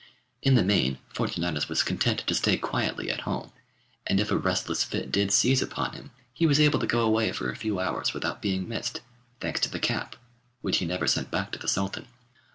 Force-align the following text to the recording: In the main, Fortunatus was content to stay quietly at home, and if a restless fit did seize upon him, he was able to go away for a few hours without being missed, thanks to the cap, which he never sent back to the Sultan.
In 0.41 0.55
the 0.55 0.63
main, 0.63 0.97
Fortunatus 1.09 1.69
was 1.69 1.83
content 1.83 2.23
to 2.25 2.33
stay 2.33 2.57
quietly 2.57 3.11
at 3.11 3.19
home, 3.21 3.51
and 4.07 4.19
if 4.19 4.31
a 4.31 4.35
restless 4.39 4.83
fit 4.83 5.11
did 5.11 5.31
seize 5.31 5.61
upon 5.61 5.93
him, 5.93 6.09
he 6.33 6.47
was 6.47 6.59
able 6.59 6.79
to 6.79 6.87
go 6.87 7.01
away 7.01 7.31
for 7.31 7.51
a 7.51 7.55
few 7.55 7.79
hours 7.79 8.11
without 8.11 8.41
being 8.41 8.67
missed, 8.67 9.01
thanks 9.41 9.59
to 9.59 9.69
the 9.69 9.77
cap, 9.77 10.15
which 10.61 10.79
he 10.79 10.87
never 10.87 11.05
sent 11.05 11.29
back 11.29 11.51
to 11.51 11.59
the 11.59 11.67
Sultan. 11.67 12.07